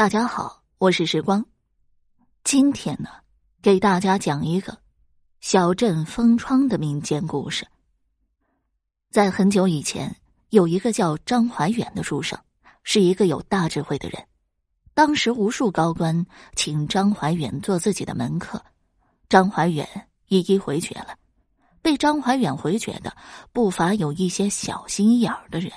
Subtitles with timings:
[0.00, 1.44] 大家好，我是时光。
[2.42, 3.10] 今天呢，
[3.60, 4.78] 给大家讲一个
[5.42, 7.68] 小镇封窗的民间故事。
[9.10, 10.16] 在很久以前，
[10.48, 12.38] 有一个叫张怀远的书生，
[12.82, 14.26] 是一个有大智慧的人。
[14.94, 16.24] 当时无数高官
[16.56, 18.64] 请张怀远做自己的门客，
[19.28, 19.86] 张怀远
[20.28, 21.14] 一一回绝了。
[21.82, 23.14] 被张怀远回绝的，
[23.52, 25.70] 不乏有一些小心眼儿的人。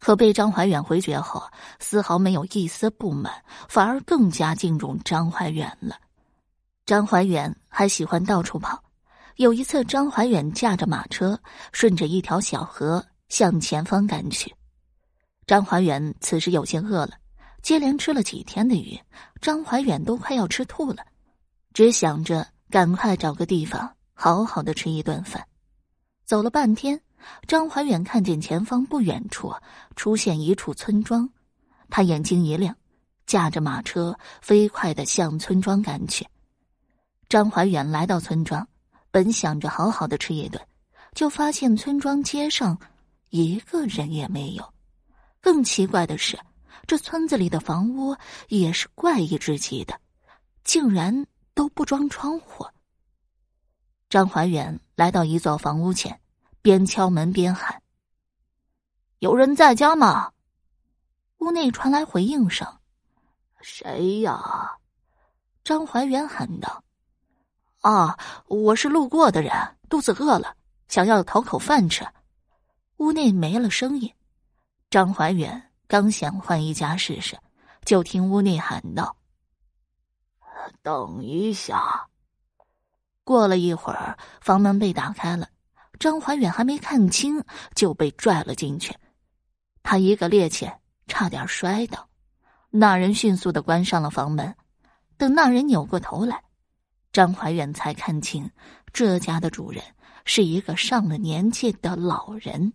[0.00, 1.42] 可被张怀远回绝后，
[1.78, 3.32] 丝毫没有一丝不满，
[3.68, 5.96] 反而更加敬重张怀远了。
[6.86, 8.82] 张怀远还喜欢到处跑。
[9.36, 11.38] 有一次，张怀远驾着马车，
[11.72, 14.52] 顺着一条小河向前方赶去。
[15.46, 17.12] 张怀远此时有些饿了，
[17.62, 18.98] 接连吃了几天的鱼，
[19.40, 21.04] 张怀远都快要吃吐了，
[21.74, 25.46] 只想着赶快找个地方好好的吃一顿饭。
[26.24, 27.00] 走了半天。
[27.46, 29.52] 张怀远看见前方不远处
[29.96, 31.28] 出现一处村庄，
[31.88, 32.76] 他眼睛一亮，
[33.26, 36.26] 驾着马车飞快的向村庄赶去。
[37.28, 38.66] 张怀远来到村庄，
[39.10, 40.60] 本想着好好的吃一顿，
[41.14, 42.78] 就发现村庄街上
[43.28, 44.74] 一个人也没有。
[45.40, 46.38] 更奇怪的是，
[46.86, 48.16] 这村子里的房屋
[48.48, 49.98] 也是怪异至极的，
[50.64, 52.66] 竟然都不装窗户。
[54.08, 56.20] 张怀远来到一座房屋前。
[56.62, 57.82] 边敲门边喊
[59.20, 60.32] ：“有人在家吗？”
[61.38, 62.66] 屋内传来回应声
[63.62, 64.78] ：“谁呀？”
[65.64, 66.82] 张怀远喊道
[67.80, 69.52] ：“啊，我是路过的人，
[69.88, 70.54] 肚子饿了，
[70.88, 72.06] 想要讨口饭吃。”
[72.98, 74.12] 屋内没了声音。
[74.90, 77.38] 张怀远刚想换一家试试，
[77.86, 79.16] 就听屋内喊道
[80.82, 82.06] ：“等一下。”
[83.24, 85.48] 过了一会儿，房门被打开了。
[86.00, 88.96] 张怀远还没看清，就被拽了进去。
[89.82, 90.74] 他一个趔趄，
[91.06, 92.08] 差点摔倒。
[92.70, 94.56] 那人迅速的关上了房门。
[95.18, 96.42] 等那人扭过头来，
[97.12, 98.50] 张怀远才看清，
[98.94, 99.84] 这家的主人
[100.24, 102.72] 是一个上了年纪的老人。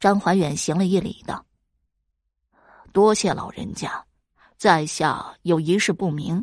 [0.00, 1.44] 张怀远行了一礼，道
[2.94, 4.02] ：“多谢老人家，
[4.56, 6.42] 在下有一事不明，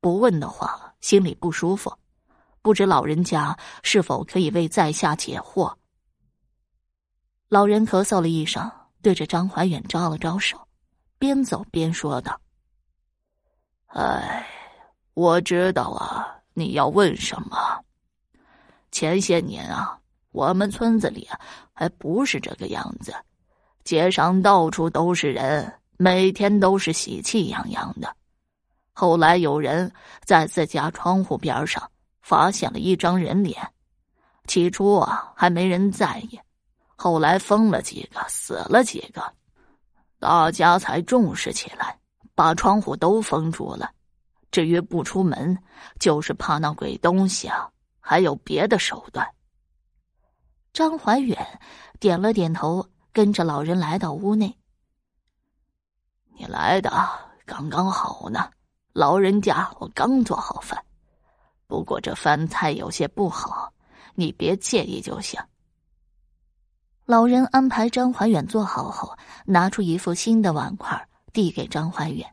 [0.00, 1.96] 不问的话心里不舒服。”
[2.62, 5.74] 不知老人家是否可以为在下解惑？
[7.48, 8.70] 老人咳嗽了一声，
[9.02, 10.56] 对着张怀远招了招手，
[11.18, 12.40] 边走边说道
[13.92, 14.46] ：“哎，
[15.14, 17.58] 我知道啊，你要问什么？
[18.92, 19.98] 前些年啊，
[20.30, 21.28] 我们村子里
[21.72, 23.12] 还不是这个样子，
[23.82, 28.16] 街上到处都是人，每天都是喜气洋洋的。
[28.92, 29.92] 后来有人
[30.24, 31.82] 在自家窗户边上。”
[32.22, 33.70] 发现了一张人脸，
[34.46, 36.40] 起初啊还没人在意，
[36.96, 39.34] 后来疯了几个，死了几个，
[40.18, 41.98] 大家才重视起来，
[42.34, 43.90] 把窗户都封住了。
[44.50, 45.58] 至于不出门，
[45.98, 47.68] 就是怕那鬼东西啊，
[48.00, 49.28] 还有别的手段。
[50.72, 51.60] 张怀远
[51.98, 54.56] 点了点头，跟着老人来到屋内。
[56.34, 56.90] 你来的
[57.44, 58.50] 刚刚好呢，
[58.92, 60.82] 老人家，我刚做好饭。
[61.72, 63.72] 不过这饭菜有些不好，
[64.14, 65.40] 你别介意就行。
[67.06, 69.16] 老人安排张怀远坐好后，
[69.46, 72.30] 拿出一副新的碗筷递给张怀远。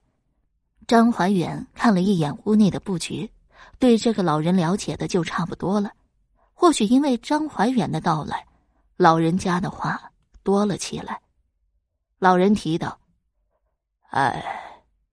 [0.87, 3.31] 张怀远看了一眼屋内的布局，
[3.79, 5.89] 对这个老人了解的就差不多了。
[6.53, 8.45] 或许因为张怀远的到来，
[8.97, 10.11] 老人家的话
[10.43, 11.17] 多了起来。
[12.17, 12.99] 老人提到
[14.11, 14.43] ：“哎，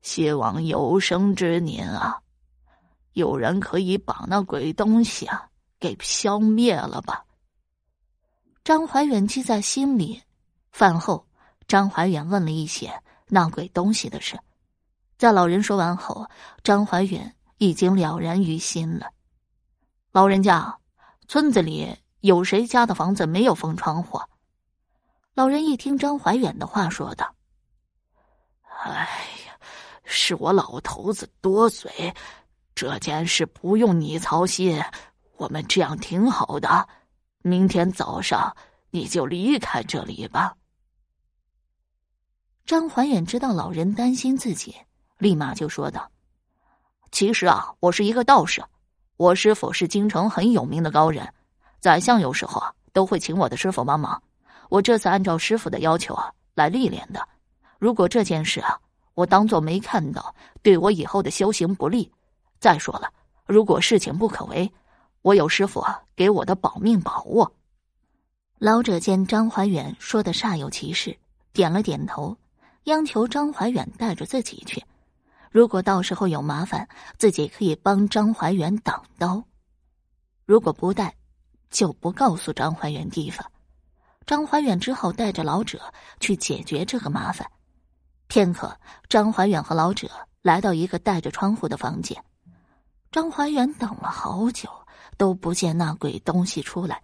[0.02, 2.18] 希望有生之年啊。”
[3.16, 5.48] 有人可以把那鬼东西啊
[5.80, 7.24] 给消灭了吧？
[8.62, 10.22] 张怀远记在心里。
[10.70, 11.26] 饭后，
[11.66, 12.92] 张怀远问了一些
[13.26, 14.38] 那鬼东西的事。
[15.16, 16.28] 在老人说完后，
[16.62, 19.10] 张怀远已经了然于心了。
[20.12, 20.78] 老人家，
[21.26, 24.20] 村子里有谁家的房子没有封窗户？
[25.32, 27.34] 老人一听张怀远的话，说道
[28.84, 29.08] ：“哎
[29.46, 29.58] 呀，
[30.04, 32.14] 是我老头子多嘴。”
[32.76, 34.78] 这件事不用你操心，
[35.38, 36.86] 我们这样挺好的。
[37.40, 38.54] 明天早上
[38.90, 40.54] 你就离开这里吧。
[42.66, 44.76] 张怀远知道老人担心自己，
[45.16, 46.06] 立马就说道
[47.10, 48.62] ：“其实啊，我是一个道士，
[49.16, 51.26] 我师傅是京城很有名的高人，
[51.80, 54.22] 宰相有时候啊都会请我的师傅帮忙。
[54.68, 57.26] 我这次按照师傅的要求啊来历练的。
[57.78, 58.78] 如果这件事啊
[59.14, 62.12] 我当做没看到，对我以后的修行不利。”
[62.58, 63.12] 再说了，
[63.46, 64.72] 如果事情不可为，
[65.22, 67.46] 我有师傅给我的保命宝物。
[68.58, 71.18] 老者见张怀远说的煞有其事，
[71.52, 72.36] 点了点头，
[72.84, 74.82] 央求张怀远带着自己去。
[75.50, 76.88] 如果到时候有麻烦，
[77.18, 79.42] 自己可以帮张怀远挡刀；
[80.44, 81.14] 如果不带，
[81.70, 83.50] 就不告诉张怀远地方。
[84.24, 87.48] 张怀远只好带着老者去解决这个麻烦。
[88.26, 88.78] 片刻，
[89.08, 90.08] 张怀远和老者
[90.42, 92.22] 来到一个带着窗户的房间。
[93.16, 94.68] 张怀远等了好久，
[95.16, 97.00] 都不见那鬼东西出来。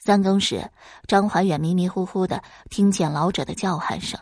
[0.00, 0.68] 三更时，
[1.06, 4.18] 张怀远迷迷糊糊的听见老者的叫喊声，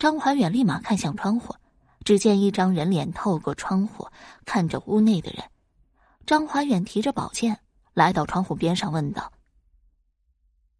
[0.00, 1.54] 张怀远立马看向窗户。
[2.04, 4.08] 只见一张人脸透过窗户
[4.44, 5.44] 看着屋内的人，
[6.26, 7.60] 张怀远提着宝剑
[7.94, 9.30] 来到窗户边上，问道：“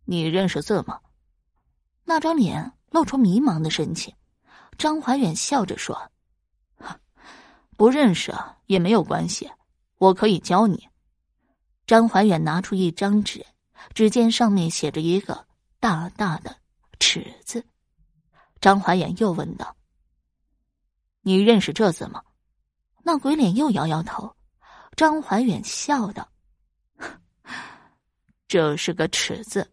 [0.05, 0.99] 你认识字吗？”
[2.03, 4.13] 那张脸露出迷茫的神情。
[4.77, 6.11] 张怀远笑着说
[7.83, 8.33] ：“不认识
[8.67, 9.51] 也没有关系，
[9.99, 10.89] 我可以教你。”
[11.85, 13.45] 张怀远拿出一张纸，
[13.93, 15.45] 只见上面写着一个
[15.81, 16.57] 大大的
[17.01, 17.67] “尺”字。
[18.61, 19.75] 张怀远又问道。
[21.23, 22.23] 你认识这字吗？
[23.03, 24.33] 那鬼脸又摇摇头。
[24.95, 26.29] 张怀远笑道
[28.47, 29.69] ：“这是个尺字，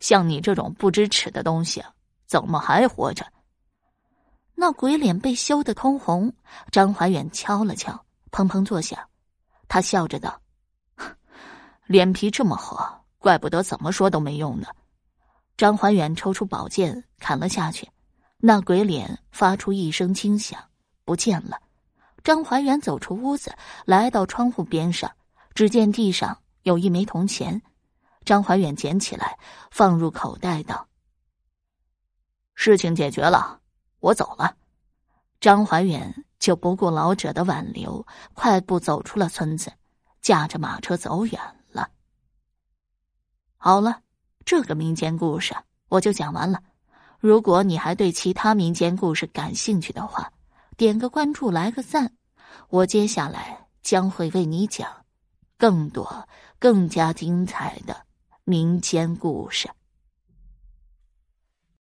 [0.00, 1.84] 像你这种不知耻的东西，
[2.24, 3.30] 怎么还活着？”
[4.62, 6.32] 那鬼脸被羞得通红。
[6.70, 8.96] 张怀远敲了敲，砰砰作响。
[9.66, 10.40] 他笑着道
[11.86, 12.78] ：“脸皮这么厚，
[13.18, 14.68] 怪不得怎么说都没用呢。”
[15.58, 17.90] 张怀远抽出宝剑砍了下去，
[18.38, 20.62] 那鬼脸发出一声轻响。
[21.04, 21.58] 不见了。
[22.22, 23.52] 张怀远走出屋子，
[23.84, 25.10] 来到窗户边上，
[25.54, 27.60] 只见地上有一枚铜钱。
[28.24, 29.36] 张怀远捡起来，
[29.72, 30.86] 放入口袋，道
[32.54, 33.58] ：“事情解决了，
[34.02, 34.54] 我走了。”
[35.40, 39.72] 张怀远就不顾老者的挽留，快步走出了村子，
[40.20, 41.40] 驾着马车走远
[41.70, 41.88] 了。
[43.56, 44.00] 好了，
[44.44, 45.52] 这个民间故事
[45.88, 46.62] 我就讲完了。
[47.18, 50.32] 如果你还对其他民间故事感兴趣的话，
[50.76, 52.12] 点个关注，来个赞，
[52.68, 54.88] 我接下来将会为你讲
[55.56, 56.28] 更多、
[56.58, 57.96] 更加精彩的
[58.44, 59.68] 民间故事。